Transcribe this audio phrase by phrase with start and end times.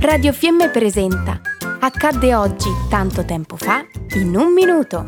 [0.00, 1.42] Radio Fiemme presenta
[1.78, 3.84] Accadde oggi, tanto tempo fa,
[4.14, 5.04] in un minuto.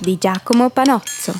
[0.00, 1.32] Di Giacomo Panozzo.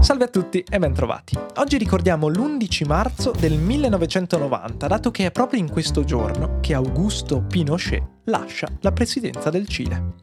[0.00, 1.38] Salve a tutti e bentrovati.
[1.58, 7.44] Oggi ricordiamo l'11 marzo del 1990, dato che è proprio in questo giorno che Augusto
[7.48, 10.14] Pinochet lascia la presidenza del Cile.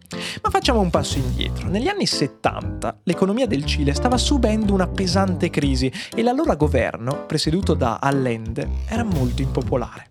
[0.42, 1.68] Ma facciamo un passo indietro.
[1.68, 7.74] Negli anni 70 l'economia del Cile stava subendo una pesante crisi e l'allora governo, presieduto
[7.74, 10.08] da Allende, era molto impopolare.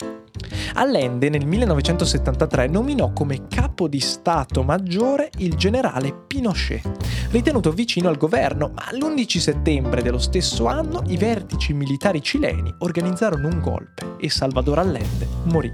[0.75, 8.17] Allende nel 1973 nominò come capo di Stato maggiore il generale Pinochet, ritenuto vicino al
[8.17, 14.31] governo, ma l'11 settembre dello stesso anno i vertici militari cileni organizzarono un golpe e
[14.31, 15.73] Salvador Allende morì.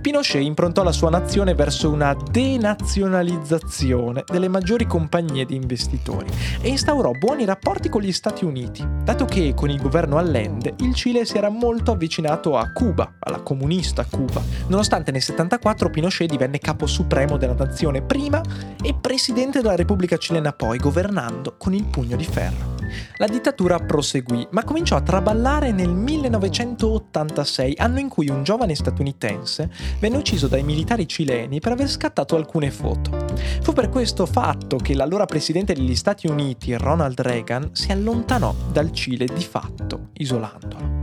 [0.00, 6.26] Pinochet improntò la sua nazione verso una denazionalizzazione delle maggiori compagnie di investitori
[6.60, 10.94] e instaurò buoni rapporti con gli Stati Uniti, dato che con il governo Allende il
[10.94, 16.58] Cile si era molto avvicinato a Cuba, alla comunista Cuba, nonostante nel 74 Pinochet divenne
[16.58, 18.40] capo supremo della nazione prima
[18.82, 22.77] e presidente della Repubblica Cilena poi, governando con il pugno di ferro.
[23.16, 29.70] La dittatura proseguì, ma cominciò a traballare nel 1986, anno in cui un giovane statunitense
[30.00, 33.26] venne ucciso dai militari cileni per aver scattato alcune foto.
[33.62, 38.92] Fu per questo fatto che l'allora presidente degli Stati Uniti, Ronald Reagan, si allontanò dal
[38.92, 40.97] Cile di fatto, isolandolo.